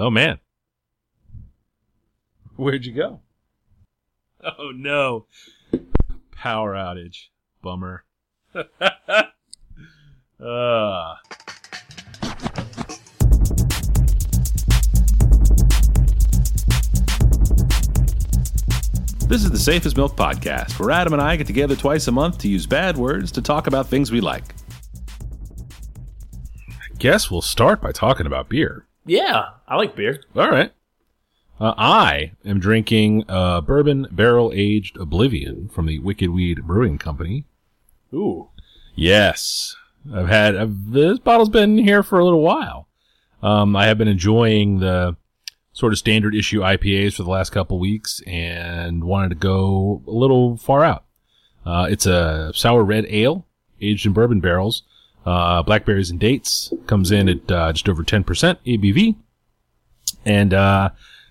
[0.00, 0.38] Oh man.
[2.56, 3.20] Where'd you go?
[4.42, 5.26] Oh no.
[6.32, 7.26] Power outage.
[7.62, 8.04] Bummer.
[8.54, 8.64] uh.
[19.28, 22.38] This is the Safest Milk Podcast, where Adam and I get together twice a month
[22.38, 24.56] to use bad words to talk about things we like.
[26.68, 28.88] I guess we'll start by talking about beer.
[29.04, 30.22] Yeah, I like beer.
[30.36, 30.72] All right.
[31.60, 37.44] Uh, I am drinking uh, bourbon barrel aged Oblivion from the Wicked Weed Brewing Company.
[38.14, 38.48] Ooh.
[38.94, 39.76] Yes,
[40.12, 42.88] I've had I've, this bottle's been here for a little while.
[43.42, 45.16] Um, I have been enjoying the
[45.72, 50.10] sort of standard issue IPAs for the last couple weeks and wanted to go a
[50.10, 51.04] little far out.
[51.64, 53.46] Uh, it's a sour red ale
[53.80, 54.82] aged in bourbon barrels.
[55.26, 58.24] Uh, blackberries and dates comes in at uh, just over 10%
[58.66, 59.16] ABV.
[60.24, 60.90] And, uh,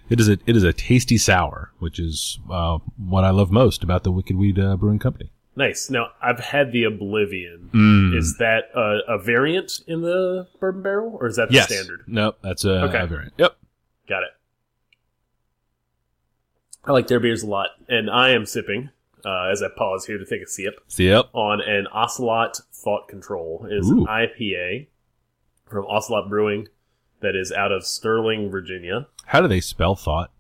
[0.10, 3.84] it is a, it is a tasty sour, which is, uh, what I love most
[3.84, 5.32] about the Wicked Weed, uh, Brewing Company.
[5.56, 5.90] Nice.
[5.90, 7.70] Now, I've had the Oblivion.
[7.74, 8.16] Mm.
[8.18, 11.68] Is that a, a variant in the bourbon barrel, or is that the yes.
[11.72, 12.04] standard?
[12.08, 12.38] Nope.
[12.42, 13.02] That's a, Okay.
[13.02, 13.34] a variant.
[13.38, 13.56] Yep.
[14.08, 14.30] Got it.
[16.86, 18.90] I like their beers a lot, and I am sipping,
[19.26, 21.26] uh, as I pause here to take a sip, Yep.
[21.34, 23.68] on an Ocelot Thought Control.
[23.70, 24.00] It is Ooh.
[24.02, 24.88] an IPA
[25.70, 26.68] from Ocelot Brewing
[27.22, 29.06] that is out of Sterling, Virginia.
[29.26, 30.32] How do they spell thought?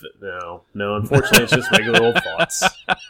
[0.00, 2.62] Th- No, no, unfortunately, it's just regular old thoughts.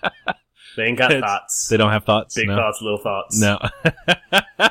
[0.77, 1.69] They ain't got It's- thoughts.
[1.69, 2.35] They don't have thoughts?
[2.35, 2.57] Big no?
[2.57, 3.39] thoughts, little thoughts.
[3.41, 3.59] No.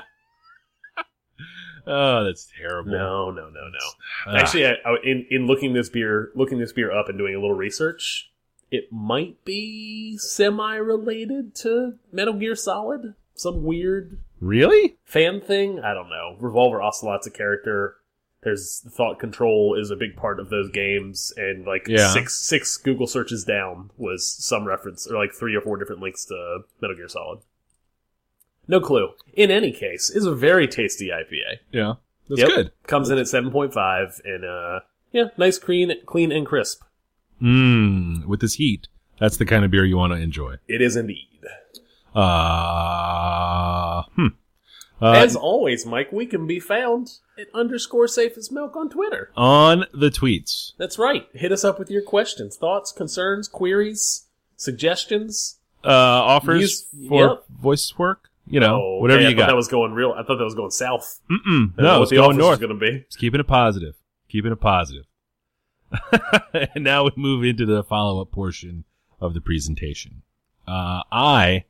[1.87, 2.91] oh, that's terrible.
[2.91, 3.79] No, no, no, no.
[4.27, 4.35] Ah.
[4.35, 7.39] Actually, I, I, in in looking this beer, looking this beer up and doing a
[7.39, 8.29] little research,
[8.69, 13.13] it might be semi-related to Metal Gear Solid.
[13.35, 14.97] Some weird really?
[15.05, 15.79] fan thing.
[15.79, 16.35] I don't know.
[16.39, 17.95] Revolver Ocelot's a character.
[18.43, 22.11] There's thought control is a big part of those games, and like Yeah.
[22.11, 26.25] six six Google searches down was some reference, or like three or four different links
[26.25, 27.39] to Metal Gear Solid.
[28.67, 29.11] No clue.
[29.33, 31.59] In any case, is a very tasty IPA.
[31.71, 31.93] Yeah.
[32.29, 32.49] That's Yep.
[32.49, 32.71] good.
[32.87, 36.81] Comes in at seven point five, and uh, yeah, nice, clean, clean and crisp.
[37.41, 38.25] Mmm.
[38.25, 38.87] With this heat,
[39.19, 40.55] that's the kind of beer you want to enjoy.
[40.67, 41.27] It is indeed.
[42.15, 44.27] Uh, hmm.
[45.01, 49.31] Uh, As always, Mike, we can be found at underscore safest milk on Twitter.
[49.35, 50.73] on the tweets.
[50.77, 51.27] That's right.
[51.33, 55.59] Hit us up with your questions, thoughts, concerns, queries, suggestions.
[55.83, 57.43] Uh, offers Use- for yep.
[57.49, 58.29] voice work.
[58.45, 59.47] You know, Oh, whatever okay, you thought got.
[59.47, 60.11] That was going real.
[60.11, 61.21] I thought that was going south.
[61.29, 61.45] Didn't
[61.77, 62.59] know No, what it's the going north.
[62.59, 62.97] going to be.
[63.07, 63.95] It's keeping it positive.
[64.29, 65.05] Keeping it positive.
[66.53, 68.83] and now we move into the follow up portion
[69.21, 70.23] of the presentation.
[70.67, 71.63] Uh, I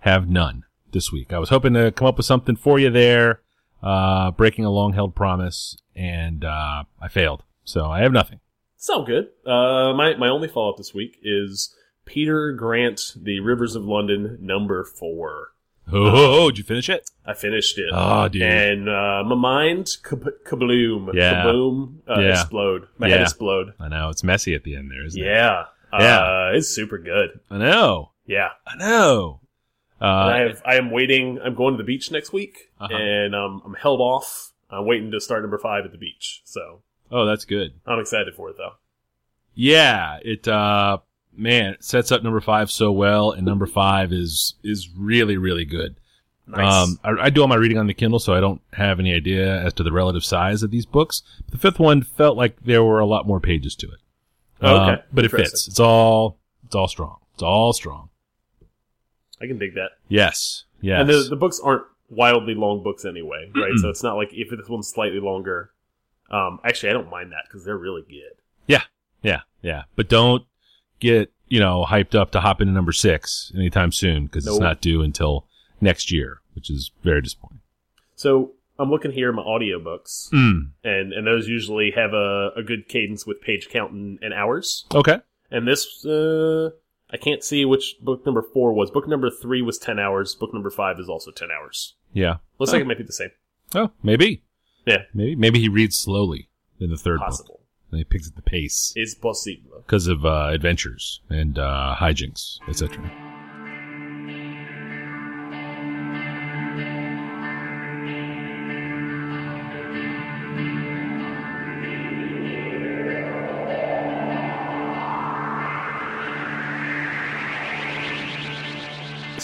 [0.00, 1.32] have none this week.
[1.32, 3.40] I was hoping to come up with something for you there,
[3.82, 7.42] uh, breaking a long held promise, and, uh, I failed.
[7.64, 8.40] So I have nothing.
[8.76, 9.28] So good.
[9.46, 11.74] Uh, my my only follow up this week is
[12.06, 15.48] Peter Grant, The Rivers of London, number four.
[15.92, 17.10] Oh, oh, did you finish it?
[17.26, 17.90] I finished it.
[17.92, 18.42] Oh, dude.
[18.42, 21.44] And uh, my mind kab- kabloom, Yeah.
[21.44, 22.30] kaboom, uh, Yeah.
[22.30, 22.86] explode.
[22.96, 23.22] My head Yeah.
[23.22, 23.74] explode.
[23.80, 24.08] I know.
[24.08, 25.26] It's messy at the end there, isn't it?
[25.26, 26.18] Yeah, Yeah.
[26.20, 27.40] Uh, it's super good.
[27.50, 28.12] I know.
[28.24, 29.40] Yeah, I know.
[30.00, 30.62] Uh, I have.
[30.64, 31.38] I am waiting.
[31.44, 32.94] I'm going to the beach next week, Uh-huh.
[32.94, 34.52] and um, I'm held off.
[34.70, 36.42] I'm waiting to start number five at the beach.
[36.44, 36.80] So
[37.10, 37.74] oh, that's good.
[37.86, 38.72] I'm excited for it though.
[39.54, 40.98] Yeah, it uh
[41.36, 45.64] man, it sets up number five so well, and number five is is really, really
[45.64, 45.96] good.
[46.46, 46.72] Nice.
[46.72, 49.12] Um I, I do all my reading on the Kindle, so I don't have any
[49.12, 51.22] idea as to the relative size of these books.
[51.50, 53.98] The fifth one felt like there were a lot more pages to it.
[54.62, 55.02] Oh, Uh, okay.
[55.12, 55.66] but it fits.
[55.68, 57.16] It's all it's all strong.
[57.34, 58.09] It's all strong.
[59.40, 59.90] I can dig that.
[60.08, 60.64] Yes.
[60.80, 61.00] Yes.
[61.00, 63.72] And the the books aren't wildly long books anyway, right?
[63.72, 63.78] Mm-mm.
[63.78, 65.70] So it's not like if this one's slightly longer.
[66.30, 68.36] Um, actually, I don't mind that because they're really good.
[68.66, 68.82] yeah,
[69.22, 69.40] yeah.
[69.62, 69.82] Yeah.
[69.96, 70.44] But don't
[71.00, 74.80] get, you know, hyped up to hop into number six anytime soon because it's not
[74.80, 75.46] due until
[75.80, 77.60] next year, which is very disappointing.
[78.16, 80.70] So I'm looking here at my audiobooks, Mm.
[80.84, 84.86] and and those usually have a, a good cadence with page count and, and hours.
[84.94, 85.18] Okay.
[85.50, 86.70] And this, uh,
[87.12, 88.90] I can't see which book number four was.
[88.90, 90.34] Book number three was ten hours.
[90.34, 91.94] Book number five is also ten hours.
[92.12, 92.36] Yeah.
[92.58, 92.76] Looks Oh.
[92.76, 93.30] like it might be the same.
[93.74, 94.42] Oh, maybe.
[94.86, 95.02] Yeah.
[95.14, 96.48] Maybe maybe he reads slowly
[96.78, 97.26] in the third book.
[97.28, 97.60] Possible
[97.90, 99.82] And he picks up the pace is possible.
[99.86, 102.98] because of uh, adventures and uh, hijinks, etc.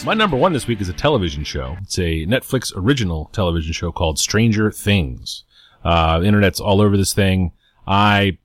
[0.05, 1.75] My number one this week is a television show.
[1.81, 5.43] It's a Netflix original television show called Stranger Things.
[5.83, 7.51] Uh, the internet's all over this thing.
[7.85, 8.37] I,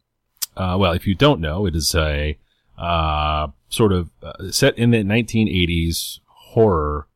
[0.57, 2.39] uh, well, if you don't know, it is a
[2.79, 7.07] uh, sort of uh, set in the 1980s horror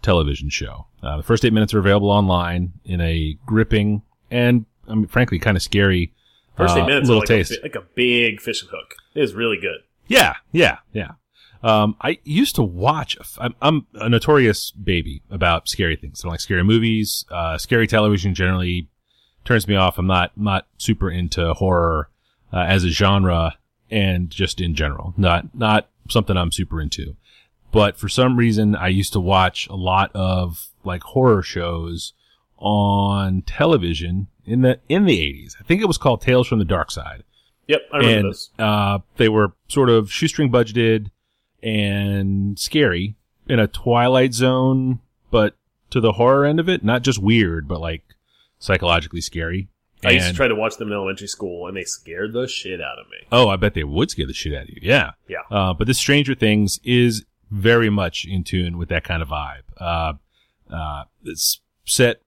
[0.00, 0.86] television show.
[1.02, 5.38] Uh, the first eight minutes are available online in a gripping and, I mean, frankly,
[5.38, 6.12] kind of scary
[6.56, 7.52] First eight uh, minutes, little like taste.
[7.52, 8.94] A, like a big fishing hook.
[9.14, 9.80] It is really good.
[10.06, 11.12] Yeah, yeah, yeah.
[11.62, 13.16] Um, I used to watch.
[13.38, 16.20] I'm, I'm a notorious baby about scary things.
[16.20, 17.24] I don't like scary movies.
[17.30, 18.88] Uh, scary television generally
[19.44, 19.98] turns me off.
[19.98, 22.10] I'm not not super into horror
[22.52, 23.56] uh, as a genre
[23.90, 25.14] and just in general.
[25.16, 27.16] Not not something I'm super into.
[27.70, 32.12] But for some reason, I used to watch a lot of like horror shows
[32.58, 35.54] on television in the in the 80s.
[35.60, 37.24] I think it was called Tales from the Dark Side
[37.68, 38.50] Yep, I remember and those.
[38.58, 41.10] uh, they were sort of shoestring budgeted
[41.62, 43.14] and scary
[43.48, 45.00] in a Twilight Zone,
[45.30, 45.54] but
[45.90, 48.02] to the horror end of it, not just weird, but like
[48.58, 49.68] psychologically scary.
[50.04, 52.80] I used to try to watch them in elementary school, and they scared the shit
[52.80, 53.18] out of me.
[53.30, 54.80] Oh, I bet they would scare the shit out of you.
[54.82, 55.12] Yeah.
[55.28, 55.42] Yeah.
[55.48, 59.62] Uh, but this Stranger Things is very much in tune with that kind of vibe.
[59.78, 60.14] Uh,
[60.68, 62.20] uh, it's set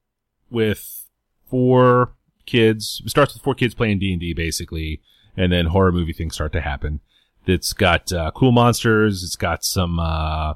[0.49, 1.05] with
[1.49, 2.13] four
[2.45, 3.01] kids.
[3.03, 5.01] It starts with four kids playing D and D basically,
[5.35, 7.01] and then horror movie things start to happen.
[7.47, 9.23] It's got uh, cool monsters.
[9.23, 10.53] It's got some uh,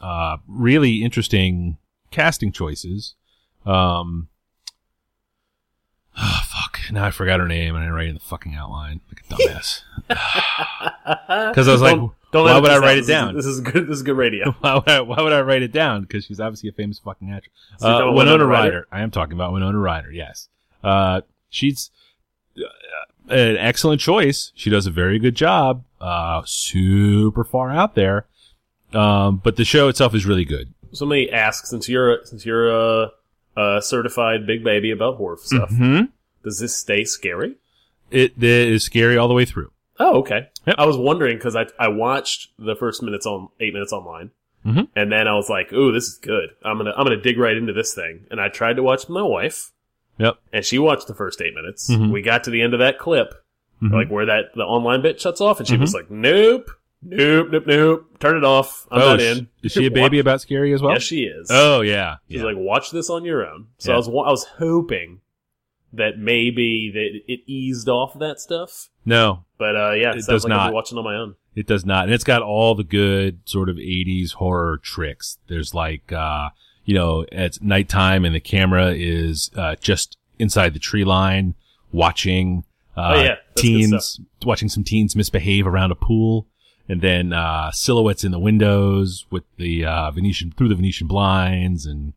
[0.00, 1.78] uh, really interesting
[2.10, 3.14] casting choices.
[3.66, 4.28] Um,
[6.18, 6.80] oh, fuck.
[6.90, 9.34] Now I forgot her name and I write it in the fucking outline like a
[9.34, 9.82] dumbass.
[11.48, 12.80] Because I was like, Don't- don't why would I out.
[12.82, 13.34] write it This is- down?
[13.36, 13.86] This is good.
[13.86, 14.52] This is good radio.
[14.60, 16.02] why, would I, why would I write it down?
[16.02, 17.52] Because she's obviously a famous fucking actress.
[17.78, 18.70] So Uh, Winona Winona Ryder?
[18.70, 18.86] Ryder.
[18.92, 20.10] I am talking about Winona Ryder.
[20.12, 20.48] Yes.
[20.82, 21.20] Uh,
[21.50, 21.90] she's
[22.56, 22.62] uh,
[23.28, 24.52] an excellent choice.
[24.54, 25.84] She does a very good job.
[26.02, 28.26] Uh, super far out there.
[28.92, 30.74] Um, but the show itself is really good.
[30.92, 33.10] Somebody asked, since you're since you're a,
[33.56, 36.08] a certified big baby about horror stuff, Mhm.
[36.44, 37.54] does this stay scary?
[38.10, 39.70] It, it is scary all the way through.
[39.98, 40.48] Oh, okay.
[40.66, 40.74] Yep.
[40.76, 44.32] I was wondering because I I watched the first minutes on eight minutes online,
[44.66, 44.88] Mhm.
[44.96, 46.50] and then I was like, "Ooh, this is good.
[46.64, 49.22] I'm gonna I'm gonna dig right into this thing." And I tried to watch my
[49.22, 49.70] wife,
[50.18, 50.36] Yep.
[50.52, 51.88] and she watched the first eight minutes.
[51.90, 52.10] Mhm.
[52.12, 53.32] We got to the end of that clip,
[53.82, 53.92] Mhm.
[53.92, 55.80] like where that the online bit shuts off, and she Mm-hmm.
[55.82, 56.70] was like, "Nope,
[57.02, 58.86] nope, nope, nope, turn it off.
[58.90, 60.92] I'm oh, not in." Is she a baby about scary as well?
[60.92, 61.48] yes, she is.
[61.50, 62.16] Oh, yeah.
[62.30, 62.44] She's yeah.
[62.46, 63.66] like, watch this on your own.
[63.78, 63.94] So Yeah.
[63.94, 65.20] I was I was hoping
[65.92, 68.88] that maybe that it eased off that stuff.
[69.04, 70.72] no, But uh, yeah, it, It sounds like not.
[70.72, 71.34] watching on my own.
[71.54, 72.04] It does not.
[72.04, 75.36] And it's got all the good sort of 80s horror tricks.
[75.48, 76.48] There's like, uh,
[76.86, 81.54] you know, it's nighttime and the camera is, uh, just inside the tree line
[81.92, 82.64] watching,
[82.96, 83.34] uh, Oh, yeah.
[83.48, 86.46] That's teens, watching some teens misbehave around a pool.
[86.88, 91.86] And then, uh, silhouettes in the windows with the, uh, Venetian, through the Venetian blinds
[91.86, 92.12] and,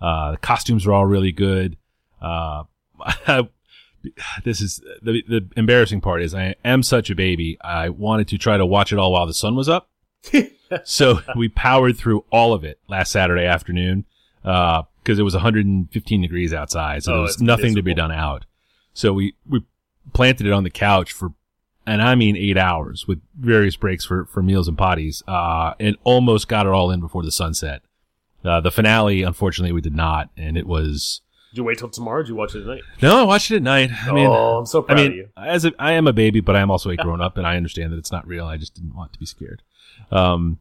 [0.00, 1.76] uh, the costumes are all really good.
[2.20, 2.64] Uh,
[4.44, 7.58] this is the the embarrassing part is I am such a baby.
[7.62, 9.90] I wanted to try to watch it all while the sun was up.
[10.84, 14.04] so we powered through all of it last Saturday afternoon
[14.42, 18.44] because it was 115 degrees outside, so Oh, there was nothing to be done out.
[18.94, 19.62] So we we
[20.12, 21.32] planted it on the couch for,
[21.86, 25.96] and I mean eight hours with various breaks for for meals and potties, uh, and
[26.04, 27.82] almost got it all in before the sunset.
[28.44, 31.20] Uh, the finale, unfortunately, we did not, and it was
[31.50, 32.20] Did you wait till tomorrow?
[32.20, 32.82] Or did you watch it at night?
[33.02, 33.20] no.
[33.20, 33.90] I watched it at night.
[34.06, 35.28] I mean, oh, I'm so I proud of you.
[35.36, 37.56] as a, I am a baby, but I am also a grown up, and I
[37.56, 38.46] understand that it's not real.
[38.46, 39.62] I just didn't want to be scared.
[40.10, 40.58] Um,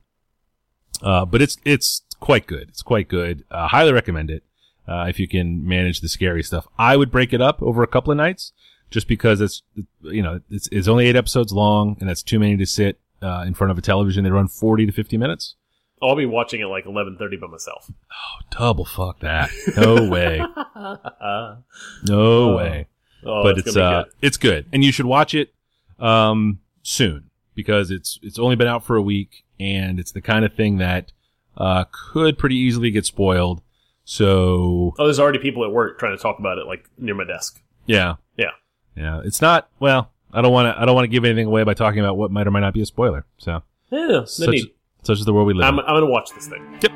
[1.01, 2.67] uh, but it's it's quite good.
[2.69, 3.46] It's quite good.
[3.50, 4.43] Uh, highly recommend it
[4.88, 6.67] uh, if you can manage the scary stuff.
[6.77, 8.51] I would break it up over a couple of nights,
[8.91, 9.62] just because it's
[10.01, 13.43] you know it's it's only eight episodes long, and that's too many to sit uh,
[13.48, 14.24] in front of a television.
[14.24, 15.55] They run forty to fifty minutes.
[16.01, 17.91] I'll be watching it like 11:30 by myself.
[17.91, 19.50] Oh, double fuck that.
[19.75, 20.39] No way.
[20.39, 21.55] Uh,
[22.08, 22.88] No Oh, way.
[23.25, 24.13] oh, but it's it's uh good.
[24.22, 25.53] it's good and you should watch it
[26.00, 30.46] um soon because it's it's only been out for a week and it's the kind
[30.46, 31.12] of thing that
[31.58, 33.62] uh could pretty easily get spoiled
[34.05, 37.25] so Oh, there's already people at work trying to talk about it, like near my
[37.25, 37.62] desk.
[37.86, 38.51] yeah Yeah.
[39.00, 41.63] Yeah it's not well i don't want to i don't want to give anything away
[41.63, 44.50] by talking about what might or might not be a spoiler so Yeah, no such,
[44.50, 44.72] need.
[45.03, 46.77] such is the world we live I'm, in I'm gonna watch this thing.
[46.82, 46.91] Yep.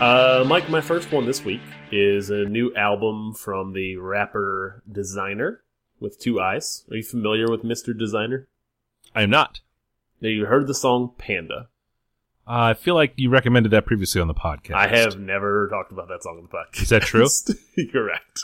[0.00, 5.58] Uh, Mike, my first one this week is a new album from the rapper Desiigner
[6.00, 6.84] with two eyes.
[6.90, 7.94] Are you familiar with Mr.
[7.98, 8.46] Desiigner?
[9.14, 9.60] i am not
[10.20, 11.68] Now, you heard the song Panda.
[12.46, 15.92] uh, i feel like you recommended that previously on the podcast I have never talked
[15.92, 16.82] about that song on the podcast.
[16.82, 17.26] Is that true?
[17.92, 18.40] Correct.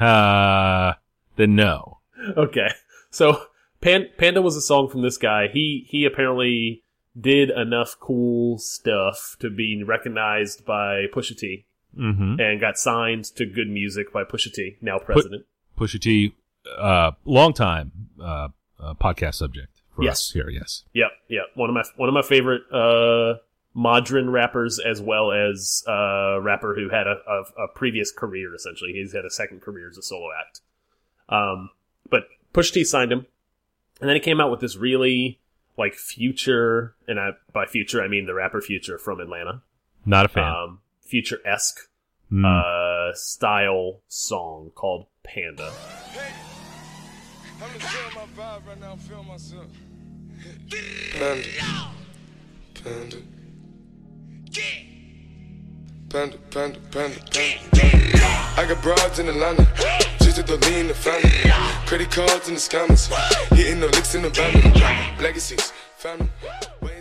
[0.00, 0.94] uh
[1.36, 1.98] then no
[2.36, 2.68] Okay.
[3.10, 3.42] So
[3.80, 5.48] Pan Panda was a song from this guy.
[5.52, 6.82] He he apparently
[7.18, 12.38] did enough cool stuff to be recognized by Pusha T Mm-hmm.
[12.40, 15.46] and got signed to Good Music by Pusha T, now president.
[15.78, 16.34] Pusha T,
[16.78, 18.48] uh, long time uh,
[18.80, 20.12] uh, podcast subject for Yes.
[20.18, 20.48] us here.
[20.50, 20.84] Yes.
[20.92, 21.44] Yep, yep.
[21.54, 23.38] One of my one of my favorite uh
[23.74, 28.92] modern rappers as well as uh rapper who had a, a, a previous career essentially.
[28.92, 30.60] He's had a second career as a solo act.
[31.28, 31.70] Um
[32.10, 33.26] but Push T signed him.
[34.00, 35.40] And then he came out with this really
[35.78, 39.62] like future and I by future I mean the rapper future from Atlanta.
[40.06, 40.44] Not a fan.
[40.52, 41.88] Um future esque
[42.32, 42.44] Mm.
[42.44, 45.72] uh style song called Panda.
[47.62, 48.92] I'm just feeling my vibe right now.
[48.92, 49.66] I'm feeling myself.
[51.18, 51.48] Panda.
[52.74, 53.16] Panda.
[56.08, 57.56] Panda, panda, panda, panda.
[58.58, 59.66] I got broads in Atlanta.
[60.20, 61.30] Just at the lean, the family.
[61.86, 63.08] Credit cards in the scammers.
[63.54, 65.18] Hitting the licks in the van.
[65.22, 65.72] Legacies.
[65.96, 66.28] Family.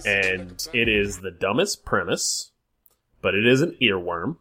[0.05, 2.51] And it is the dumbest premise,
[3.21, 4.37] but it is an earworm.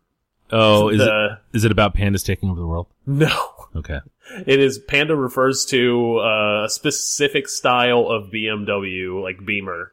[0.52, 2.86] oh, is the, is it about pandas taking over the world?
[3.06, 3.53] No.
[3.76, 4.00] Okay.
[4.46, 9.92] It is Panda refers to uh, a specific style of BMW, like Beamer,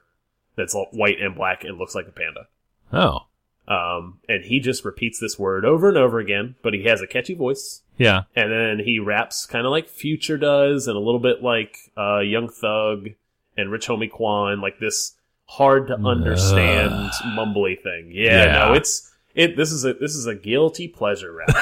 [0.56, 2.48] that's white and black and looks like a panda.
[2.94, 3.26] Oh,
[3.68, 7.08] Um, and he just repeats this word over and over again, but he has a
[7.08, 7.82] catchy voice.
[7.98, 8.24] yeah.
[8.36, 12.20] And then he raps kind of like Future does, and a little bit like uh,
[12.20, 13.10] Young Thug
[13.58, 17.12] and Rich Homie Quan, like this hard to understand Ugh.
[17.38, 18.12] mumbly thing.
[18.14, 18.54] Yeah, Yeah.
[18.68, 19.56] no, it's it.
[19.58, 21.60] This is a this is a guilty pleasure rapper.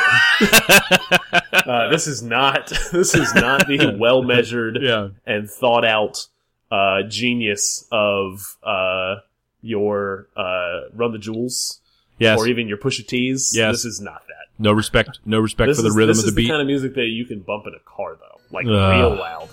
[1.53, 5.09] uh, this is not this is not the well measured yeah.
[5.25, 6.27] and thought out
[6.71, 9.15] uh, genius of uh,
[9.61, 11.81] your uh, Run the Jewels
[12.19, 12.37] Yes.
[12.37, 13.53] or even your Pusha T's.
[13.55, 13.75] Yes.
[13.75, 14.47] This is not that.
[14.57, 15.19] no respect.
[15.25, 16.25] No respect This for the is, rhythm of the beat.
[16.25, 16.43] This is beat.
[16.43, 18.71] the kind of music that you can bump in a car though, like Ugh.
[18.71, 19.47] real loud.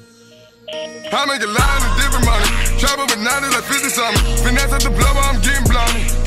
[0.68, 2.50] I make a line of different money.
[2.82, 4.36] Travel bananas like 50 something.
[4.44, 6.25] Finesse at the blower, I'm getting blown.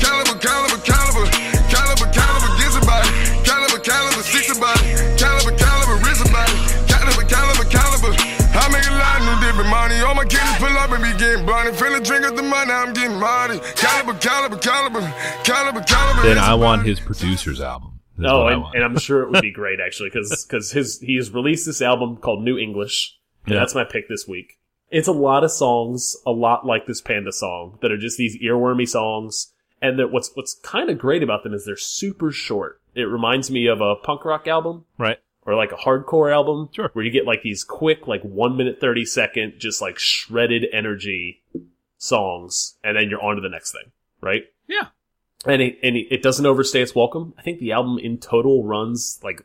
[10.32, 10.42] Money.
[10.42, 11.70] All my kids pull up and be getting bunny.
[11.70, 13.58] Finna drink up the money, I'm getting money.
[13.76, 15.00] Caliber, caliber, caliber.
[15.44, 16.22] Caliber, caliber.
[16.22, 18.00] then wrist a I want his producer's album.
[18.18, 21.30] Is Oh, and, and I'm sure it would be great actually because his he has
[21.30, 23.16] released this album called New English.
[23.46, 23.60] And Yeah.
[23.60, 24.58] that's my pick this week.
[24.90, 28.36] It's a lot of songs, a lot like this Panda song that are just these
[28.42, 29.52] earwormy songs.
[29.80, 32.82] And that what's what's kind of great about them is they're super short.
[32.94, 35.18] It reminds me of a punk rock album right.
[35.50, 36.90] Or like a hardcore album Sure.
[36.92, 41.42] where you get like these quick like 1 minute 30 second just like shredded energy
[41.98, 43.90] songs and then you're on to the next thing,
[44.20, 44.44] right?
[44.68, 44.88] Yeah.
[45.46, 47.34] And it, and it it doesn't overstay its welcome.
[47.38, 49.42] I think the album in total runs like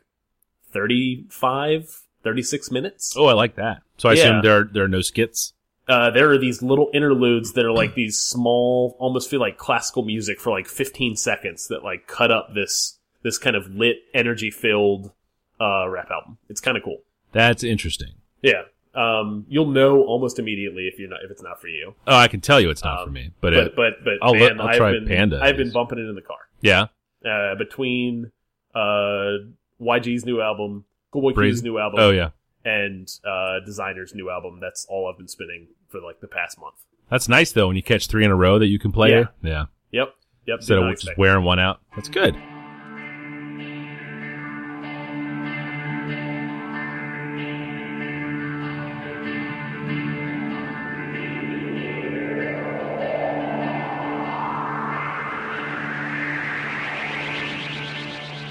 [0.72, 3.14] 35 36 minutes.
[3.16, 3.82] Oh, I like that.
[3.98, 4.18] So I Yeah.
[4.24, 5.52] assume there are, there are no skits.
[5.88, 10.04] Uh, there are these little interludes that are like these small, almost feel like classical
[10.04, 14.50] music for like 15 seconds that like cut up this, this kind of lit, energy
[14.50, 15.12] filled,
[15.60, 16.38] uh, rap album.
[16.48, 16.98] It's kind of cool.
[17.32, 18.12] That's interesting.
[18.42, 18.62] Yeah.
[18.94, 21.94] Um, you'll know almost immediately if you're not, if it's not for you.
[22.06, 24.14] Oh, I can tell you it's not Um, for me, but, But, it, but, but,
[24.22, 26.38] I'll man, I'll I've try been, Panda, I've been bumping it in the car.
[26.62, 26.86] yeah,
[27.28, 28.32] Uh, between,
[28.74, 29.36] uh,
[29.80, 32.30] YG's new album, Schoolboy Q's new album, oh yeah,
[32.64, 34.60] and, uh, Desiigner's new album.
[34.60, 36.76] That's all I've been spinning for like the past month.
[37.10, 37.66] that's nice though.
[37.68, 39.24] When you catch three in a row that you can play, Yeah.
[39.42, 39.64] yeah.
[39.92, 40.14] Yep.
[40.46, 40.56] Yep.
[40.60, 42.34] Instead of just wearing one out, that's good.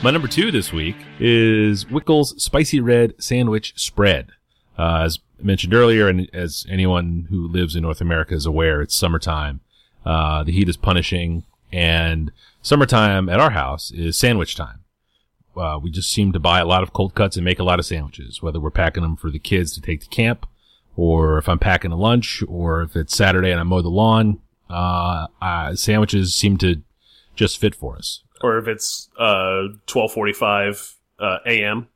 [0.06, 4.28] My number two this week is Wickles Spicy Red Sandwich Spread.
[4.78, 8.96] Uh, as mentioned earlier, and as anyone who lives in North America is aware, it's
[8.96, 9.62] summertime.
[10.06, 11.44] Uh, the heat is punishing,
[11.74, 12.32] and
[12.62, 14.84] summertime at our house is sandwich time.
[15.58, 17.80] Uh, we just seem to buy a lot of cold cuts and make a lot
[17.80, 20.46] of sandwiches, whether we're packing them for the kids to take to camp,
[20.96, 24.40] or if I'm packing a lunch, or if it's Saturday and I mow the lawn.
[24.70, 26.84] Uh, sandwiches seem to
[27.36, 28.22] just fit for us.
[28.46, 31.88] Or if it's uh 12:45 uh, a.m.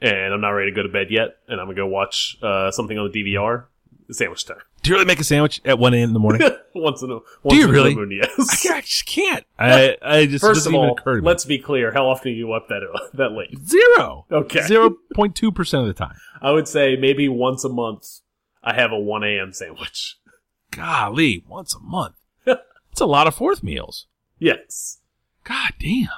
[0.00, 2.70] and I'm not ready to go to bed yet, and I'm gonna go watch uh,
[2.70, 3.64] something on the DVR.
[4.10, 4.56] Sandwich time.
[4.82, 6.08] Do you really make a sandwich at 1 a.m.
[6.08, 6.40] in the morning?
[6.74, 7.94] once in a once you in really?
[7.94, 8.30] moon, yes.
[8.38, 9.44] I, can't, I just can't.
[9.58, 11.26] I, I just First of all, occur to me.
[11.26, 11.92] let's be clear.
[11.92, 12.80] How often are you up that
[13.14, 13.58] that late?
[13.66, 14.24] Zero.
[14.32, 14.62] Okay.
[14.62, 16.16] Zero point two percent of the time.
[16.40, 18.20] I would say maybe once a month.
[18.64, 19.52] I have a 1 a.m.
[19.52, 20.16] sandwich.
[20.70, 22.16] Golly, once a month.
[22.44, 24.06] That's a lot of fourth meals.
[24.38, 24.98] Yes.
[25.48, 26.08] God damn.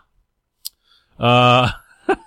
[1.18, 1.70] Uh,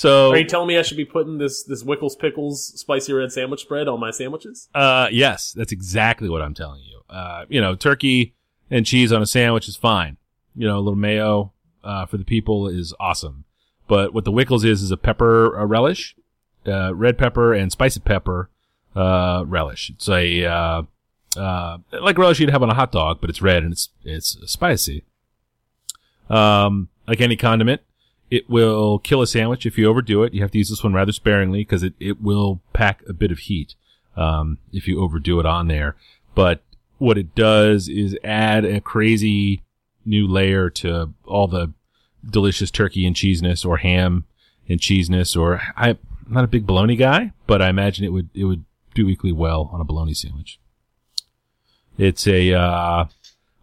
[0.00, 3.32] So Are you telling me I should be putting this this Wickles Pickles spicy red
[3.32, 4.70] sandwich spread on my sandwiches?
[4.74, 7.02] Uh, yes, that's exactly what I'm telling you.
[7.10, 8.34] Uh, you know, turkey
[8.70, 10.16] and cheese on a sandwich is fine.
[10.56, 11.52] You know, a little mayo,
[11.84, 13.44] uh, for the people is awesome.
[13.88, 16.16] But what the Wickles is, is a pepper uh, relish,
[16.66, 18.48] uh, red pepper and spicy pepper,
[18.96, 19.90] uh, relish.
[19.90, 20.82] It's a, uh,
[21.36, 24.38] uh, like relish you'd have on a hot dog, but it's red and it's, it's
[24.46, 25.04] spicy.
[26.30, 27.82] Um, like any condiment,
[28.30, 30.32] it will kill a sandwich if you overdo it.
[30.32, 33.32] You have to use this one rather sparingly because it, it will pack a bit
[33.32, 33.74] of heat,
[34.16, 35.96] um, if you overdo it on there.
[36.34, 36.62] But
[36.98, 39.62] what it does is add a crazy
[40.04, 41.72] new layer to all the
[42.28, 44.24] delicious turkey and cheeseness or ham
[44.68, 48.28] and cheeseness or I, I'm not a big bologna guy, but I imagine it would,
[48.34, 50.60] it would do equally well on a bologna sandwich.
[51.98, 53.06] It's a, uh,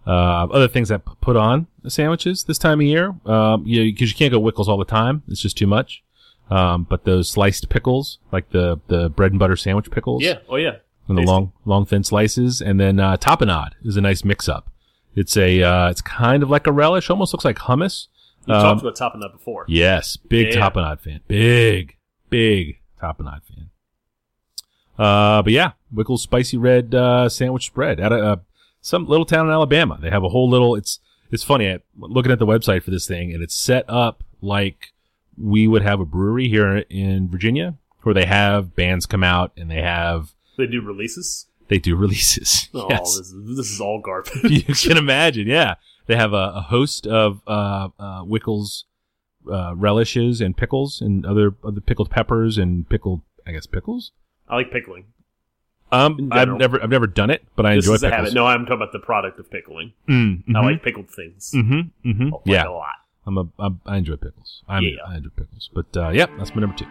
[0.08, 3.92] uh, other things that p- put on sandwiches this time of year, um, you know,
[4.00, 5.22] cause you can't go Wickles all the time.
[5.28, 6.02] It's just too much.
[6.50, 10.24] Um, but those sliced pickles, like the, the bread and butter sandwich pickles.
[10.24, 10.40] Yeah.
[10.48, 10.78] Oh yeah.
[11.10, 12.62] And the long, long thin slices.
[12.62, 14.72] And then, uh, tapenade is a nice mix up.
[15.16, 18.08] It's a, uh, it's kind of like a relish, almost looks like hummus.
[18.46, 19.66] You Um, talked about that before.
[19.68, 20.70] Yes, big Yeah.
[20.70, 21.20] tapenade fan.
[21.28, 21.98] Big,
[22.30, 23.70] big tapenade fan.
[24.98, 28.36] Uh, but yeah, Wickles spicy red, uh, sandwich spread at a, uh,
[28.82, 29.98] some little town in Alabama.
[30.02, 31.00] They have a whole little, it's,
[31.32, 31.70] it's funny.
[31.70, 34.94] I, looking at the website for this thing and it's set up like
[35.38, 39.70] we would have a brewery here in Virginia where they have bands come out and
[39.70, 41.48] they have, They do releases.
[41.68, 42.70] they do releases.
[42.74, 43.18] Oh, yes.
[43.18, 44.34] this is this is all garbage.
[44.68, 45.76] you can imagine, yeah.
[46.06, 48.84] They have a, a host of uh, uh, Wickles
[49.52, 54.12] uh, relishes and pickles and other other pickled peppers and pickled, I guess, pickles.
[54.48, 55.06] I like pickling.
[55.92, 58.34] Um, I've never I've never done it, but I This enjoy is a habit.
[58.34, 59.94] No, I'm talking about the product of pickling.
[60.10, 61.52] Mm, I mhm, like pickled things.
[61.56, 62.10] Mm-hmm.
[62.10, 62.30] Mm-hmm.
[62.34, 62.96] Like Yeah, a lot.
[63.26, 64.64] I'm a I'm, I enjoy pickles.
[64.68, 64.96] I'm, Yeah.
[65.08, 65.70] I enjoy pickles.
[65.74, 66.86] But uh, yeah, that's my number two.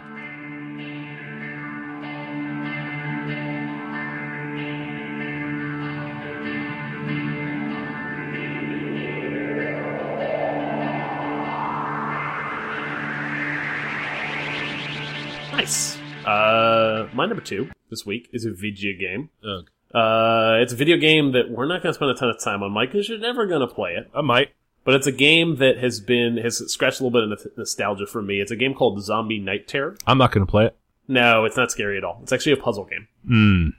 [17.16, 19.30] My number two this week is a video game.
[19.44, 19.68] Ugh.
[19.94, 22.62] Uh, it's a video game that we're not going to spend a ton of time
[22.62, 24.10] on, Mike, because you're never going to play it.
[24.14, 24.50] I might.
[24.84, 28.22] But it's a game that has been has scratched a little bit of nostalgia for
[28.22, 28.40] me.
[28.40, 29.96] It's a game called Zombie Night Terror.
[30.06, 30.76] I'm not going to play it.
[31.08, 32.20] No, it's not scary at all.
[32.22, 33.08] It's actually a puzzle game.
[33.28, 33.70] Mm.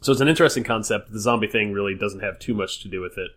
[0.00, 1.12] So it's an interesting concept.
[1.12, 3.30] The zombie thing really doesn't have too much to do with it,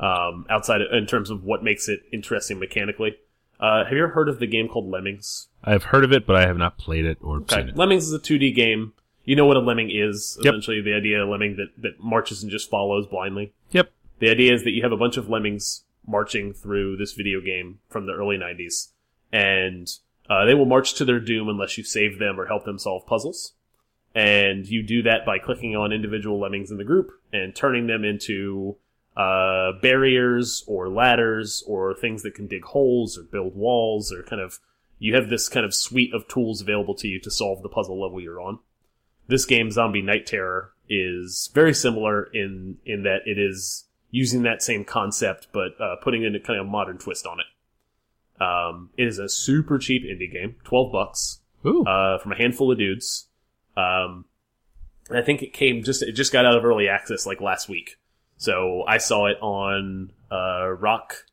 [0.00, 3.16] um, outside of, in terms of what makes it interesting mechanically.
[3.60, 5.48] Uh, have you ever heard of the game called Lemmings?
[5.62, 7.56] I've heard of it, but I have not played it or Okay.
[7.56, 7.76] seen it.
[7.76, 8.92] Lemmings is a 2D game.
[9.24, 10.36] You know what a lemming is.
[10.42, 10.52] Yep.
[10.52, 13.52] Essentially, the idea of a lemming that, that marches and just follows blindly.
[13.70, 13.92] Yep.
[14.18, 17.78] The idea is that you have a bunch of lemmings marching through this video game
[17.88, 18.88] from the early 90s,
[19.32, 19.88] and
[20.28, 23.06] uh, they will march to their doom unless you save them or help them solve
[23.06, 23.54] puzzles.
[24.14, 28.04] And you do that by clicking on individual lemmings in the group and turning them
[28.04, 28.76] into
[29.16, 34.42] uh, barriers or ladders or things that can dig holes or build walls or kind
[34.42, 34.58] of.
[34.98, 38.00] You have this kind of suite of tools available to you to solve the puzzle
[38.00, 38.60] level you're on
[39.28, 44.62] this game zombie night terror is very similar in in that it is using that
[44.62, 47.46] same concept but uh, putting in a kind of modern twist on it.
[48.42, 52.78] Um, it is a super cheap indie game 12 bucks uh, from a handful of
[52.78, 53.28] dudes.
[53.76, 54.26] Um,
[55.10, 57.96] i think it came just it just got out of early access like last week.
[58.36, 61.24] So i saw it on uh, rock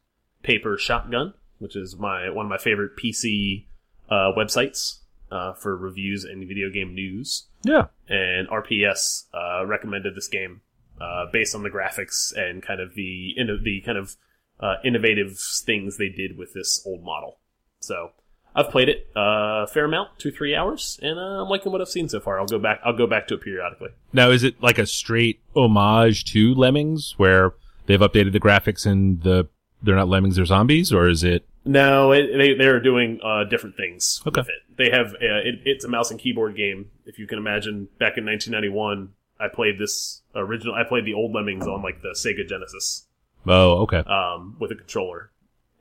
[0.42, 3.66] paper shotgun which is my one of my favorite pc
[4.10, 5.00] uh, websites
[5.32, 7.88] uh, for reviews and video game news yeah.
[8.08, 10.62] and RPS uh, recommended this game
[11.02, 14.16] uh, based on the graphics and kind of the the kind of
[14.60, 17.40] uh, innovative things they did with this old model.
[17.80, 18.12] So
[18.56, 21.82] I've played it uh, a fair amount, two three hours, and uh, I'm liking what
[21.82, 22.40] I've seen so far.
[22.40, 22.80] I'll go back.
[22.84, 23.90] I'll go back to it periodically.
[24.12, 27.54] Now, is it like a straight homage to Lemmings, where
[27.86, 29.48] they've updated the graphics and the
[29.82, 31.48] they're not lemmings, they're zombies, or is it?
[31.66, 34.42] No, it, they they're doing uh, different things Okay.
[34.42, 34.78] with it.
[34.78, 36.90] They have uh, it, it's a mouse and keyboard game.
[37.06, 40.74] If you can imagine, back in 1991, I played this original.
[40.76, 43.08] I played the old Lemmings on like the Sega Genesis.
[43.46, 44.00] Oh, okay.
[44.00, 45.32] um, with a controller.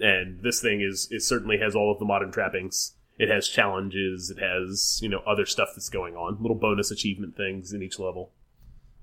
[0.01, 2.95] And this thing is, it certainly has all of the modern trappings.
[3.19, 4.31] It has challenges.
[4.31, 7.99] It has, you know, other stuff that's going on, little bonus achievement things in each
[7.99, 8.31] level.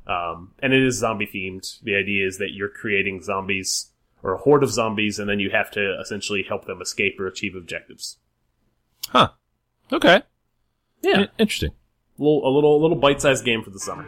[0.08, 1.82] Um, and it is zombie themed.
[1.84, 3.92] The idea is that you're creating zombies
[4.26, 7.28] or a horde of zombies, and then you have to essentially help them escape or
[7.28, 8.18] achieve objectives.
[9.10, 9.30] Huh.
[9.94, 10.24] Okay.
[11.04, 11.20] Yeah.
[11.20, 11.74] In interesting.
[12.18, 14.04] A little, a little, a little bite-sized game for the summer.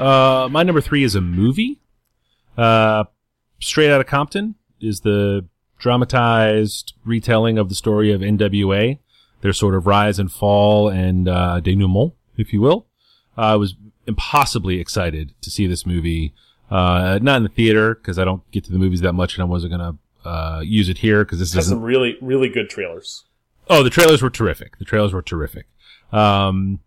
[0.00, 1.80] Uh, my number three is a movie.
[2.58, 3.04] Uh,
[3.60, 5.46] Straight Outta Compton is the
[5.78, 8.98] dramatized retelling of the story of NWA,
[9.40, 12.86] their sort of rise and fall and uh, denouement, if you will.
[13.36, 13.74] I was
[14.06, 16.34] impossibly excited to see this movie.
[16.70, 19.42] Uh, not in the theater because I don't get to the movies that much, and
[19.42, 23.24] I wasn't gonna uh, use it here because this Has some really, really good trailers.
[23.68, 24.78] Oh, the trailers were terrific.
[24.78, 25.66] The trailers were terrific.
[26.12, 26.80] Um,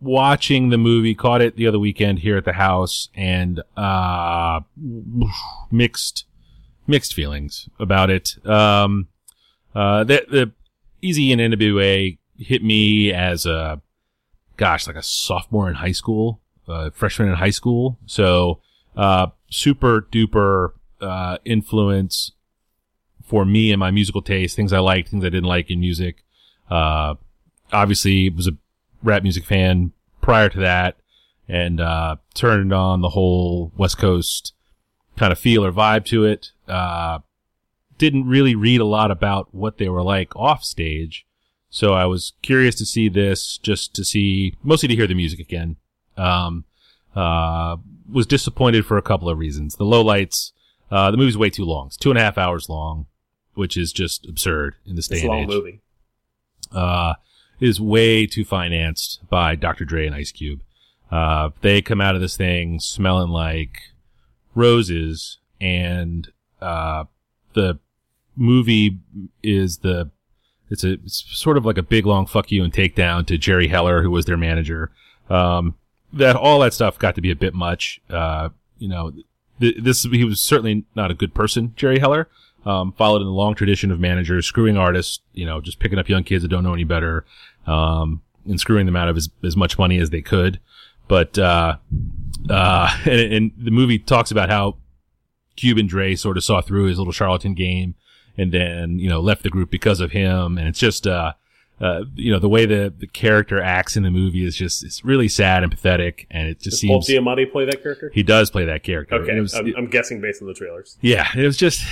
[0.00, 4.60] watching the movie, caught it the other weekend here at the house, and uh,
[5.70, 6.24] mixed
[6.86, 8.36] mixed feelings about it.
[8.46, 9.08] Um,
[9.74, 10.52] uh, the the
[11.02, 13.80] Eazy and NWA hit me as a
[14.56, 17.98] gosh, like a sophomore in high school, uh, freshman in high school.
[18.06, 18.60] So
[18.96, 22.32] uh, super duper uh, influence
[23.24, 26.24] for me and my musical taste, things I liked, things I didn't like in music.
[26.70, 27.14] Uh,
[27.72, 28.56] obviously it was a
[29.02, 30.96] rap music fan prior to that
[31.48, 34.52] and, uh, turned on the whole West Coast
[35.16, 36.52] kind of feel or vibe to it.
[36.68, 37.20] Uh,
[37.96, 41.26] didn't really read a lot about what they were like off stage.
[41.70, 45.40] So I was curious to see this just to see, mostly to hear the music
[45.40, 45.76] again.
[46.16, 46.64] Um,
[47.16, 47.76] uh,
[48.10, 49.74] was disappointed for a couple of reasons.
[49.76, 50.52] The lowlights,
[50.90, 51.88] uh, the movie's way too long.
[51.88, 53.06] It's two and a half hours long,
[53.54, 55.80] which is just absurd in this day It's a and long age movie.
[56.72, 57.14] uh,
[57.60, 59.84] is way too financed by Dr.
[59.84, 60.62] Dre and Ice Cube.
[61.10, 63.78] Uh, they come out of this thing smelling like
[64.54, 67.04] roses and, uh,
[67.54, 67.78] the
[68.36, 68.98] movie
[69.42, 70.10] is the,
[70.70, 73.68] it's a, it's sort of like a big long fuck you and takedown to Jerry
[73.68, 74.92] Heller, who was their manager.
[75.30, 75.74] Um,
[76.12, 78.00] that, all that stuff got to be a bit much.
[78.10, 79.12] Uh, you know,
[79.60, 82.28] th- this, he was certainly not a good person, Jerry Heller
[82.64, 86.08] um, followed in the long tradition of managers screwing artists, you know, just picking up
[86.08, 87.24] young kids that don't know any better,
[87.66, 90.60] um, and screwing them out of as, as much money as they could.
[91.06, 91.76] But, uh,
[92.50, 94.76] uh, and, and the movie talks about how
[95.56, 97.94] Cube and Dre sort of saw through his little charlatan game
[98.36, 100.58] and then, you know, left the group because of him.
[100.58, 101.32] And it's just, uh,
[101.80, 105.04] uh, you know, the way the, the character acts in the movie is just, it's
[105.04, 106.26] really sad and pathetic.
[106.30, 108.10] And it just Does Paul seems, Giamatti play that character?
[108.14, 109.14] he does play that character.
[109.16, 110.96] Okay, was- I'm, I'm guessing based on the trailers.
[111.00, 111.82] yeah, it was just,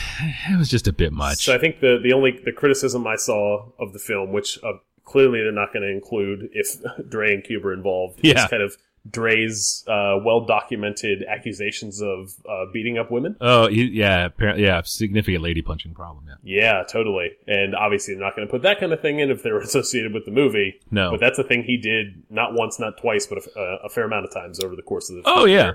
[0.49, 1.45] it was just a bit much.
[1.45, 4.73] So I think the the only the criticism I saw of the film, which uh,
[5.05, 6.77] clearly they're not going to include if
[7.09, 8.45] Dre and Cube are involved, Yeah.
[8.45, 8.77] is kind of
[9.11, 13.37] Dre's uh, well documented accusations of uh, beating up women.
[13.41, 16.27] Oh, yeah, apparently, yeah, significant lady punching problem.
[16.29, 17.31] Yeah, Yeah, totally.
[17.47, 20.13] And obviously, they're not going to put that kind of thing in if they're associated
[20.13, 20.81] with the movie.
[20.91, 21.11] no.
[21.11, 24.25] But that's a thing he did not once, not twice, but a, a fair amount
[24.25, 25.23] of times over the course of the.
[25.27, 25.75] oh yeah,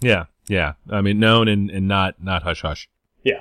[0.00, 0.74] yeah, yeah.
[0.90, 2.88] I mean, known and, and not not hush hush.
[3.22, 3.40] Yeah.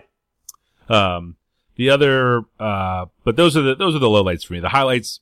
[0.89, 1.37] Um,
[1.75, 4.59] the other, uh, but those are the those are the lowlights for me.
[4.59, 5.19] The highlights,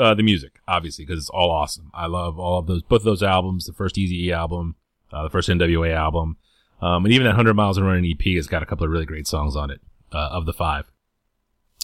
[0.00, 1.90] uh, the music, obviously, because it's all awesome.
[1.94, 3.66] I love all of those, both of those albums.
[3.66, 4.76] The first Eazy album,
[5.12, 6.36] uh, the first NWA album,
[6.80, 9.06] um, and even that Hundred Miles and Running EP has got a couple of really
[9.06, 9.80] great songs on it.
[10.12, 10.90] Uh, of the five,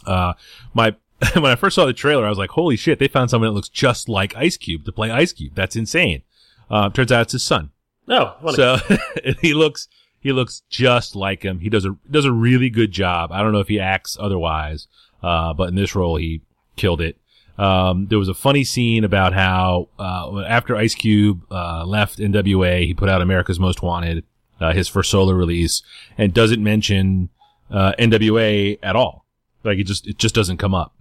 [0.04, 0.32] uh,
[0.74, 0.96] my
[1.34, 2.98] when I first saw the trailer, I was like, "Holy shit!
[2.98, 5.54] They found someone that looks just like Ice Cube to play Ice Cube.
[5.54, 6.22] That's insane."
[6.68, 7.70] Uh, turns out it's his son.
[8.08, 8.56] No, funny.
[8.56, 8.78] So
[9.40, 9.88] he looks
[10.20, 11.60] he looks just like him.
[11.60, 13.30] He does a does a really good job.
[13.32, 14.88] I don't know if he acts otherwise,
[15.22, 16.42] uh, but in this role he
[16.76, 17.18] killed it.
[17.58, 22.86] Um, there was a funny scene about how uh, after Ice Cube uh, left NWA,
[22.86, 24.24] he put out America's Most Wanted,
[24.60, 25.82] uh, his first solo release,
[26.18, 27.30] and doesn't mention
[27.70, 29.24] uh, NWA at all.
[29.64, 30.94] Like it just it just doesn't come up.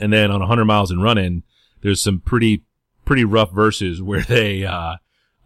[0.00, 1.42] And then on 100 Miles and Running,
[1.82, 2.64] there's some pretty
[3.04, 4.96] pretty rough verses where they uh,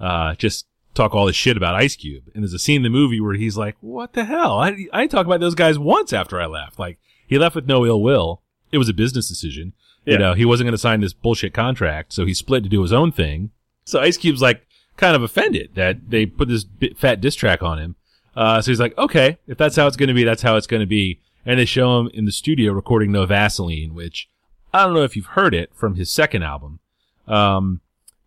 [0.00, 2.24] uh, just talk all this shit about Ice Cube.
[2.34, 4.58] And there's a scene in the movie where he's like, "What the hell?
[4.58, 6.78] I I didn't about those guys once after I left.
[6.78, 8.42] Like he left with no ill will.
[8.72, 9.74] It was a business decision.
[10.06, 10.12] Yeah.
[10.12, 12.80] You know, he wasn't going to sign this bullshit contract, so he split to do
[12.80, 13.50] his own thing.
[13.84, 14.66] So Ice Cube's like
[14.96, 17.96] kind of offended that they put this bit fat diss track on him.
[18.34, 20.66] Uh, so he's like, okay, if that's how it's going to be, that's how it's
[20.66, 21.20] going to be.
[21.44, 24.28] And they show him in the studio recording No Vaseline, which
[24.72, 26.80] I don't know if you've heard it from his second album.
[27.26, 27.80] Um,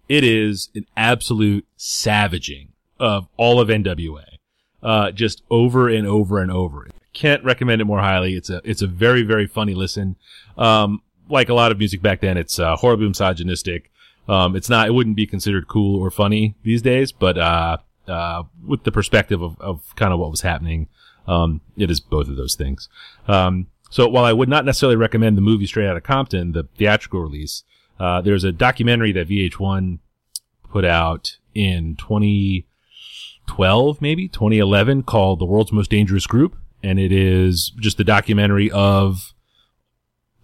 [0.08, 4.26] it is an absolute savaging of all of NWA.
[4.82, 6.88] Uh, just over and over and over.
[7.14, 8.36] Can't recommend it more highly.
[8.36, 10.16] It's a, it's a very, very funny listen.
[10.58, 13.92] Um, like a lot of music back then, it's, uh, horribly misogynistic.
[14.28, 18.44] Um, it's not, it wouldn't be considered cool or funny these days, but, uh, uh,
[18.66, 20.88] with the perspective of, of kind of what was happening,
[21.28, 22.90] um, it is both of those things.
[23.28, 27.22] Um, so while I would not necessarily recommend the movie Straight Outta Compton, the theatrical
[27.22, 27.64] release,
[28.00, 30.00] uh, there's a documentary that VH1
[30.70, 36.56] put out in 2012, maybe 2011 called The World's Most Dangerous Group.
[36.82, 39.34] And it is just the documentary of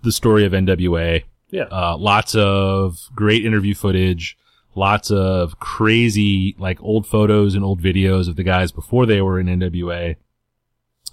[0.05, 1.23] the story of NWA.
[1.49, 1.63] Yeah.
[1.63, 4.37] Uh, lots of great interview footage,
[4.75, 9.39] lots of crazy like old photos and old videos of the guys before they were
[9.39, 10.15] in NWA.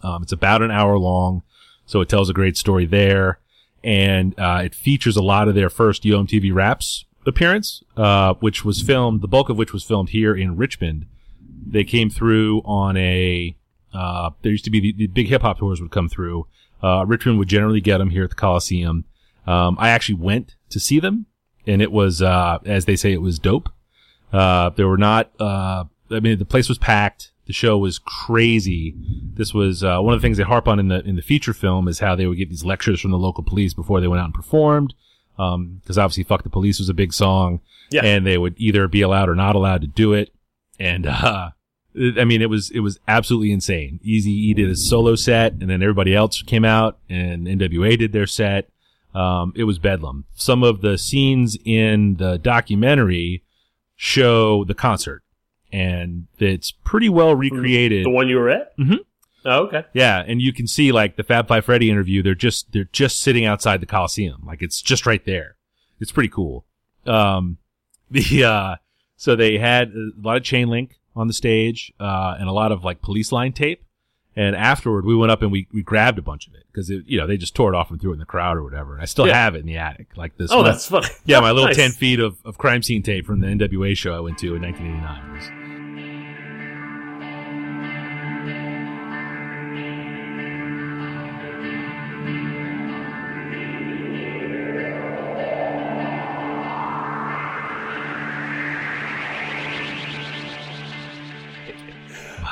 [0.02, 1.42] Um, it's about an hour long,
[1.86, 3.38] so it tells a great story there,
[3.84, 6.22] and uh, it features a lot of their first Yo!
[6.22, 10.56] MTV Raps appearance, uh, which was filmed, the bulk of which was filmed here in
[10.56, 11.06] Richmond.
[11.64, 13.56] They came through on a.
[13.94, 16.46] Uh, there used to be the, the big hip hop tours would come through.
[16.82, 19.04] Uh, Richmond would generally get them here at the Coliseum.
[19.46, 21.26] Um, I actually went to see them,
[21.66, 23.68] and it was, uh, as they say, it was dope.
[24.32, 25.30] Uh, there were not.
[25.40, 27.30] Uh, I mean, the place was packed.
[27.46, 28.94] The show was crazy.
[29.34, 31.52] This was uh, one of the things they harp on in the in the feature
[31.52, 34.20] film is how they would get these lectures from the local police before they went
[34.20, 34.94] out and performed.
[35.36, 38.04] Because obviously, "Fuck the Police" was a big song, Yeah.
[38.04, 40.32] and they would either be allowed or not allowed to do it.
[40.78, 41.50] And uh,
[41.94, 44.00] I mean, it was it was absolutely insane.
[44.02, 48.12] Easy E did a solo set, and then everybody else came out, and NWA did
[48.12, 48.70] their set.
[49.14, 50.24] Um, it was bedlam.
[50.34, 53.44] Some of the scenes in the documentary
[53.94, 55.22] show the concert,
[55.70, 58.06] and it's pretty well recreated.
[58.06, 58.76] The one you were at?
[58.78, 58.98] Mm -hmm.
[59.44, 59.84] Oh, okay.
[59.92, 62.22] Yeah, and you can see like the Fab Five Freddy interview.
[62.22, 65.56] They're just they're just sitting outside the Coliseum, like it's just right there.
[66.00, 66.64] It's pretty cool.
[67.06, 67.58] Um,
[68.10, 68.76] the uh,
[69.16, 72.72] so they had a lot of chain link on the stage, uh, and a lot
[72.72, 73.82] of like police line tape.
[74.34, 77.18] And afterward, we went up and we, we grabbed a bunch of it because you
[77.18, 78.94] know they just tore it off and threw it in the crowd or whatever.
[78.94, 79.34] And I still Yeah.
[79.34, 80.50] have it in the attic, like this.
[80.50, 81.08] Oh, one- that's funny.
[81.26, 81.76] yeah, my little Nice.
[81.76, 84.62] ten feet of, of crime scene tape from the NWA show I went to in
[84.62, 85.61] 1989.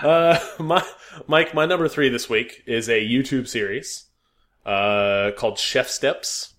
[0.02, 0.84] Uh, my
[1.26, 4.06] Mike, my number three this week is a YouTube series
[4.64, 6.54] uh, called Chef Steps.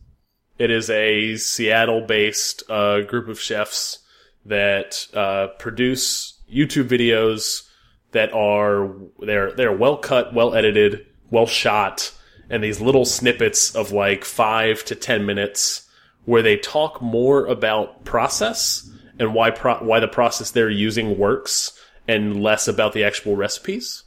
[0.57, 3.99] It is a Seattle-based uh, group of chefs
[4.45, 7.67] that uh, produce YouTube videos
[8.11, 12.11] that are they're they're well cut, well edited, well shot,
[12.49, 15.87] and these little snippets of like five to ten minutes
[16.25, 21.79] where they talk more about process and why pro- why the process they're using works
[22.11, 24.03] and less about the actual recipes.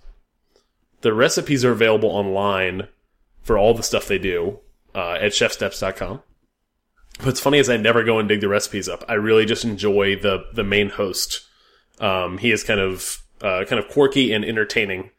[1.00, 2.88] The recipes are available online
[3.42, 4.60] for all the stuff they do
[4.94, 6.22] uh, at chefsteps.com.
[7.22, 9.04] What's funny is I never go and dig the recipes up.
[9.08, 11.42] I really just enjoy the the main host.
[12.00, 15.10] Um, he is kind of uh, kind of quirky and entertaining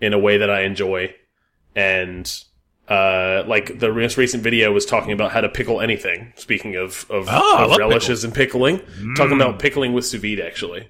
[0.00, 1.14] in a way that I enjoy.
[1.76, 2.32] And
[2.88, 6.32] uh, like the most recent video was talking about how to pickle anything.
[6.36, 8.80] Speaking of of, Oh, of relishes and pickling,
[9.16, 10.88] talking about pickling with sous vide actually.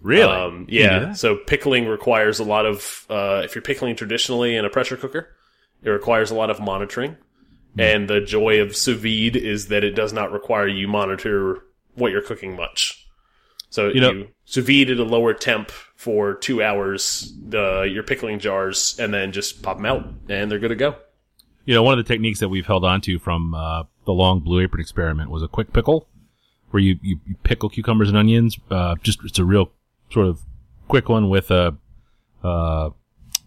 [0.00, 0.32] Really?
[0.32, 1.12] Um, You yeah.
[1.12, 5.36] So pickling requires a lot of, uh, if you're pickling traditionally in a pressure cooker,
[5.82, 7.16] it requires a lot of monitoring.
[7.74, 7.80] Hmm.
[7.80, 12.12] And the joy of sous vide is that it does not require you monitor what
[12.12, 13.06] you're cooking much.
[13.68, 18.02] So you, You know- sous vide at a lower temp for two hours, the your
[18.02, 20.96] pickling jars, and then just pop them out, and they're good to go.
[21.66, 24.40] You know, one of the techniques that we've held on to from uh, the long
[24.40, 26.08] blue apron experiment was a quick pickle,
[26.70, 28.58] where you, you, you pickle cucumbers and onions.
[28.70, 29.70] Uh, just it's a real
[30.10, 30.40] sort of
[30.88, 31.76] quick one with a
[32.42, 32.90] uh,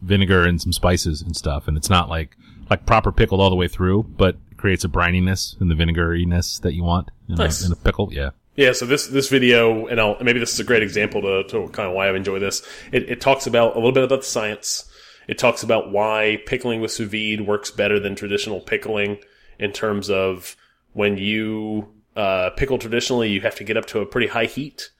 [0.02, 2.36] vinegar and some spices and stuff, and it's not like
[2.69, 6.62] like proper pickled all the way through, but it creates a brininess and the vinegariness
[6.62, 7.63] that you want in, Nice.
[7.63, 8.10] a, in a pickle.
[8.12, 8.32] Yeah.
[8.56, 11.67] Yeah, so this this video, and I'll, maybe this is a great example to, to
[11.69, 12.62] kind of why I enjoy this.
[12.91, 14.89] It, it talks about a little bit about the science.
[15.28, 19.17] It talks about why pickling with sous vide works better than traditional pickling
[19.58, 20.56] in terms of
[20.93, 24.91] when you uh, pickle traditionally, you have to get up to a pretty high heat.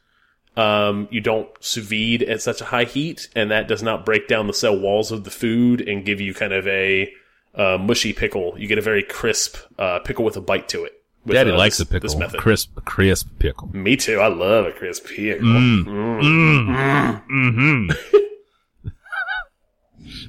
[0.56, 4.28] Um, you don't sous vide at such a high heat, and that does not break
[4.28, 7.12] down the cell walls of the food and give you kind of a
[7.56, 8.54] uh, mushy pickle.
[8.58, 10.94] You get a very crisp uh, pickle with a bite to it.
[11.26, 12.39] with, Daddy uh, likes this- a pickle, This method.
[12.39, 13.70] crisp, crisp pickle.
[13.76, 14.20] Me too.
[14.20, 15.48] I love a crisp pickle.
[15.48, 17.92] Mm-hmm.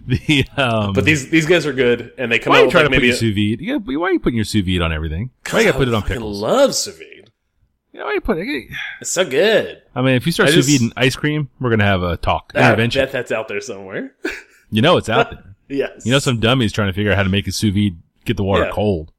[0.07, 2.71] the um, But these these guys are good, and they come why out are you
[2.71, 3.61] trying like to put your sous vide?
[3.61, 5.31] Yeah, why are you putting your sous vide on everything?
[5.51, 6.43] Why you gotta put it on pickles?
[6.43, 7.09] I love sous vide.
[7.95, 8.67] You know, why you put it?
[9.01, 9.81] It's so good.
[9.95, 12.17] I mean, if you start I sous just- vide ice cream, we're gonna have a
[12.17, 12.51] talk.
[12.57, 13.03] Ah, Intervention.
[13.05, 14.13] bet that's out there somewhere.
[14.71, 15.55] You know it's out there.
[15.69, 16.05] yes.
[16.05, 18.37] You know some dummies trying to figure out how to make a sous vide get
[18.37, 18.71] the water Yeah.
[18.73, 19.13] cold.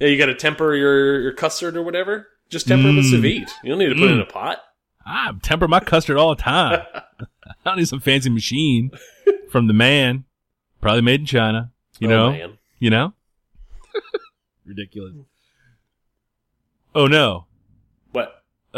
[0.00, 2.28] Yeah, you got to temper your your custard or whatever.
[2.48, 3.40] Just temper it with sous Mm.
[3.40, 3.50] vide.
[3.62, 4.22] You don't need to put it in Mm.
[4.22, 4.58] a pot.
[5.04, 6.80] I temper my custard all the time.
[6.94, 8.90] I don't need some fancy machine
[9.50, 10.24] from the man,
[10.80, 11.72] probably made in China.
[11.98, 12.58] You Oh, know, man.
[12.78, 13.12] you know,
[14.64, 15.14] ridiculous.
[16.94, 17.44] Oh no!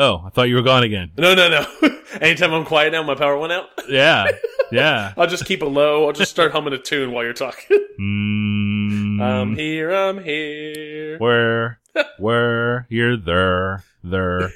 [0.00, 0.06] What?
[0.06, 1.12] Oh, I thought you were gone again.
[1.18, 1.66] No, no, no.
[2.20, 3.66] Anytime I'm quiet now, my power went out.
[3.88, 4.26] Yeah,
[4.72, 5.12] yeah.
[5.16, 6.06] I'll just keep it low.
[6.06, 7.78] I'll just start humming a tune while you're talking.
[8.00, 9.90] Mm, I'm here.
[9.92, 11.18] I'm here.
[11.18, 11.80] where,
[12.18, 14.52] where, here, there, there.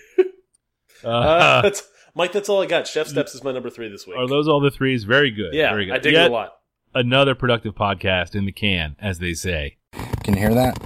[1.05, 1.83] Uh, Uh, that's,
[2.15, 2.87] Mike, that's all I got.
[2.87, 4.17] Chef Steps is my number three this week.
[4.17, 5.05] are those all the threes?
[5.05, 5.53] Very good.
[5.53, 5.95] yeah, very good.
[5.95, 6.55] I dig Yet it a lot.
[6.95, 9.77] Another productive podcast in the can, as they say.
[10.23, 10.79] Can you hear that?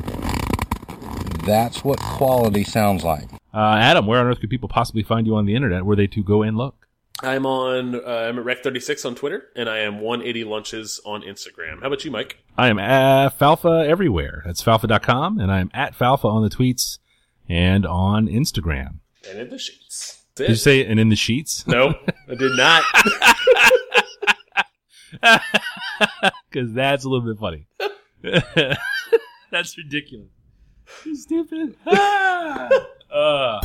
[1.47, 3.29] That's what quality sounds like.
[3.53, 5.85] Uh, Adam, where on earth could people possibly find you on the internet?
[5.85, 6.87] Were they to go and look?
[7.21, 7.97] I'm on.
[7.97, 11.81] Uh, I'm at Rec36 on Twitter, and I am 180 lunches on Instagram.
[11.81, 12.39] How about you, Mike?
[12.57, 14.43] I am at Falfa everywhere.
[14.47, 16.99] That's falfa.com, and I'm at Falfa on the tweets
[17.49, 18.99] and on Instagram.
[19.29, 20.23] And in the sheets.
[20.37, 21.67] Did you say and in the sheets?
[21.67, 21.95] No,
[22.29, 22.85] I did not.
[26.51, 27.67] Because that's a little bit funny.
[29.51, 30.29] that's ridiculous.
[31.05, 31.77] You stupid.
[31.87, 32.69] Ah!
[33.11, 33.61] Uh.